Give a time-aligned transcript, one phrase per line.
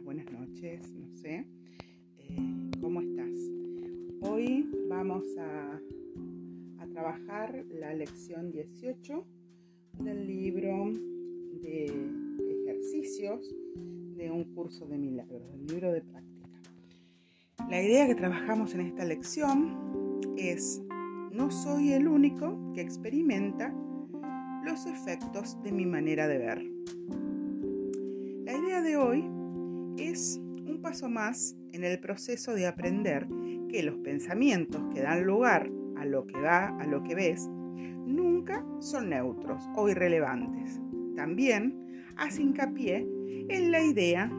[0.00, 1.46] buenas noches, no sé.
[2.18, 3.30] Eh, ¿Cómo estás?
[4.22, 5.80] Hoy vamos a,
[6.82, 9.24] a, trabajar la lección 18
[9.98, 10.92] del libro
[11.60, 11.86] de
[12.64, 13.54] ejercicios
[14.16, 16.48] de un curso de milagros, el libro de práctica.
[17.68, 20.82] La idea que trabajamos en esta lección es,
[21.32, 23.74] no soy el único que experimenta
[24.64, 26.72] los efectos de mi manera de ver
[28.82, 29.41] de hoy
[30.08, 33.26] es un paso más en el proceso de aprender
[33.68, 37.48] que los pensamientos que dan lugar a lo que va, a lo que ves,
[38.06, 40.80] nunca son neutros o irrelevantes.
[41.16, 43.06] También hace hincapié
[43.48, 44.30] en la idea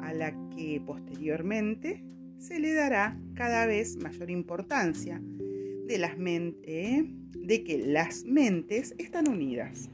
[0.00, 2.04] a la que posteriormente
[2.38, 5.20] se le dará cada vez mayor importancia
[5.86, 9.88] de, las de que las mentes están unidas.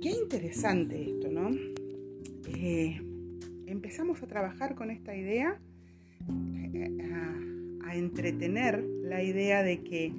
[0.00, 1.50] Qué interesante esto, ¿no?
[2.54, 3.00] Eh,
[3.66, 5.60] empezamos a trabajar con esta idea,
[6.28, 7.10] eh,
[7.84, 10.12] a, entretener la idea de que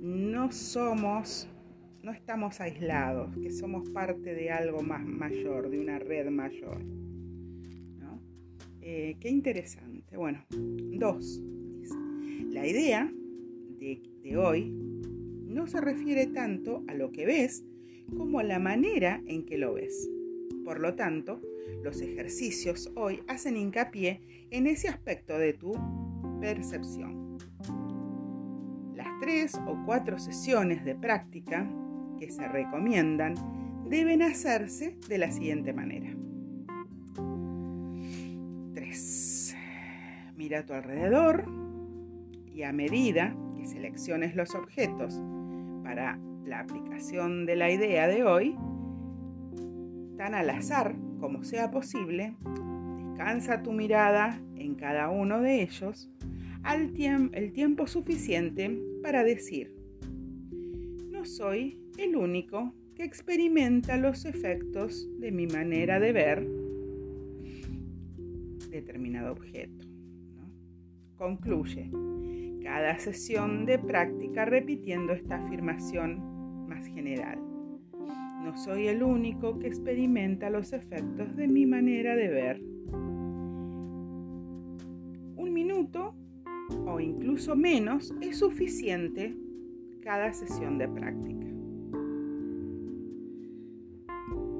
[0.00, 1.48] no somos,
[2.02, 6.78] no estamos aislados, que somos parte de algo más mayor, de una red mayor.
[8.90, 10.16] Eh, qué interesante.
[10.16, 11.42] Bueno, dos.
[12.48, 13.12] La idea
[13.78, 14.00] de,
[14.38, 14.70] hoy
[15.46, 17.66] no se refiere tanto a lo que ves,
[18.16, 20.08] como la manera en que lo ves.
[20.64, 21.40] Por lo tanto,
[21.82, 25.72] los ejercicios hoy hacen hincapié en ese aspecto de tu
[26.40, 27.38] percepción.
[28.94, 31.68] Las tres o cuatro sesiones de práctica
[32.18, 33.34] que se recomiendan
[33.88, 36.14] deben hacerse de la siguiente manera.
[38.74, 39.56] 3.
[40.36, 41.44] Mira a tu alrededor
[42.52, 45.22] y a medida que selecciones los objetos
[45.82, 48.56] para la aplicación de la idea de hoy,
[50.18, 52.34] tan al azar como sea posible,
[52.98, 56.10] descansa tu mirada en cada uno de ellos
[56.64, 56.92] al
[57.32, 59.72] el tiempo suficiente para decir,
[61.10, 66.46] no soy el único que experimenta los efectos de mi manera de ver
[68.70, 69.86] determinado objeto.
[71.16, 71.90] Concluye
[72.62, 77.47] cada sesión de práctica repitiendo esta afirmación más general.
[78.48, 82.62] No soy el único que experimenta los efectos de mi manera de ver.
[85.36, 86.14] Un minuto
[86.86, 89.36] o incluso menos es suficiente
[90.00, 91.46] cada sesión de práctica.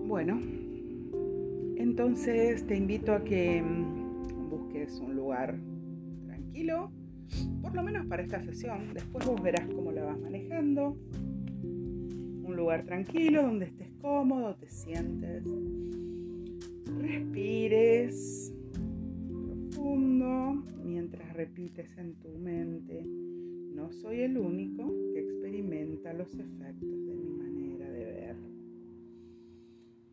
[0.07, 0.39] Bueno,
[1.77, 5.59] entonces te invito a que mm, busques un lugar
[6.27, 6.93] tranquilo,
[7.63, 8.93] por lo menos para esta sesión.
[8.93, 10.95] Después vos verás cómo la vas manejando
[12.49, 15.45] un lugar tranquilo donde estés cómodo, te sientes,
[16.99, 18.55] respires
[19.29, 27.15] profundo mientras repites en tu mente, no soy el único que experimenta los efectos de
[27.15, 28.37] mi manera de ver.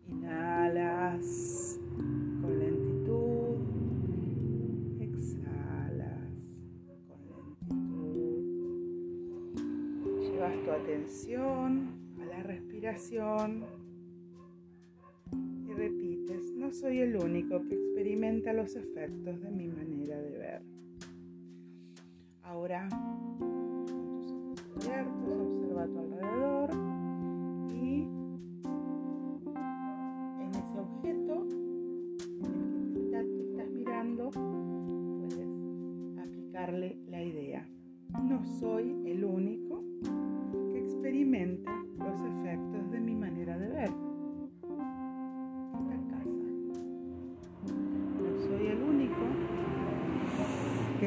[0.09, 1.79] Inhalas
[2.41, 3.55] con lentitud,
[4.99, 6.29] exhalas
[7.07, 7.17] con
[7.69, 8.33] lentitud,
[10.21, 12.04] llevas tu atención
[15.31, 20.61] y repites, no soy el único que experimenta los efectos de mi manera de ver.
[22.43, 26.69] Ahora, con tus ojos abiertos, observa a tu alrededor
[27.73, 28.03] y
[30.43, 31.47] en ese objeto
[32.43, 37.67] en el que estás mirando, puedes aplicarle la idea.
[38.23, 39.83] No soy el único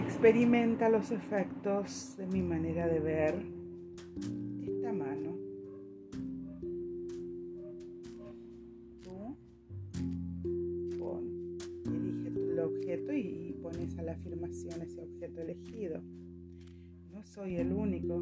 [0.08, 3.34] experimenta los efectos de mi manera de ver
[4.66, 5.36] esta mano.
[9.02, 9.36] Tú
[10.98, 16.00] pon, elige el objeto y pones a la afirmación ese objeto elegido.
[17.12, 18.18] No soy el único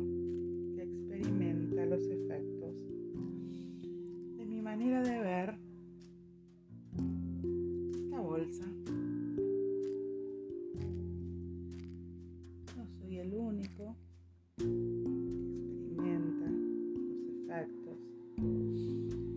[0.74, 2.74] que experimenta los efectos
[4.66, 5.54] manera de ver
[7.94, 8.64] esta bolsa.
[13.06, 13.94] Soy el único
[14.56, 17.98] que experimenta los efectos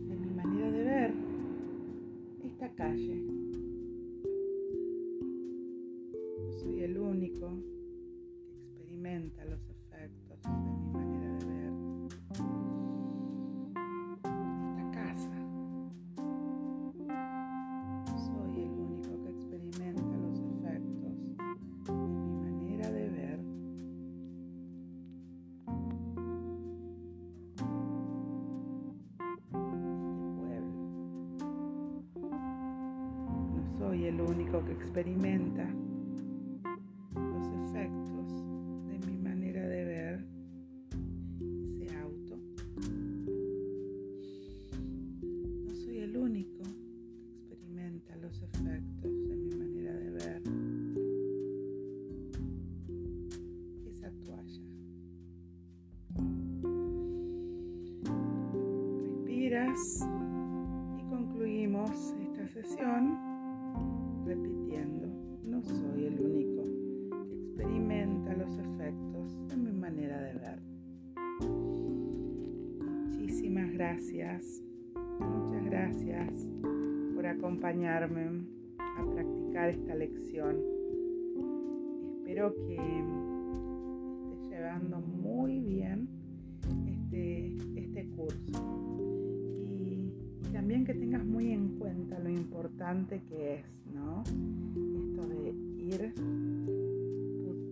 [0.07, 1.13] de mi manera de ver
[2.45, 3.23] esta calle.
[6.61, 7.47] Soy el único
[8.47, 9.78] que experimenta los efectos
[34.21, 35.67] único que experimenta
[37.15, 38.33] los efectos
[38.87, 40.25] de mi manera de ver
[41.41, 42.39] ese auto.
[45.65, 50.41] No soy el único que experimenta los efectos de mi manera de ver
[53.85, 54.63] esa toalla.
[59.01, 60.07] Respiras
[62.21, 63.28] esta sesión
[64.29, 65.07] repitiendo,
[65.43, 66.63] no soy el único
[67.27, 70.59] que experimenta los efectos de mi manera de ver.
[73.07, 74.61] Muchísimas gracias,
[75.19, 76.47] muchas gracias
[77.15, 78.45] por acompañarme
[78.77, 80.57] a practicar esta lección.
[82.19, 85.01] Espero que estés llevando
[92.59, 94.21] importante que es, ¿no?
[94.21, 96.13] Esto de ir,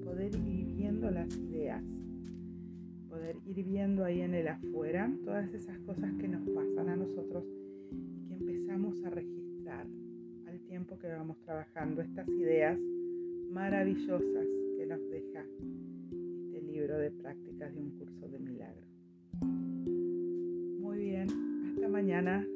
[0.05, 1.83] poder ir viendo las ideas,
[3.09, 7.43] poder ir viendo ahí en el afuera todas esas cosas que nos pasan a nosotros
[7.91, 9.85] y que empezamos a registrar
[10.47, 12.79] al tiempo que vamos trabajando estas ideas
[13.51, 14.47] maravillosas
[14.77, 15.45] que nos deja
[16.45, 18.87] este libro de prácticas de un curso de milagro.
[20.79, 21.27] Muy bien,
[21.73, 22.47] hasta mañana.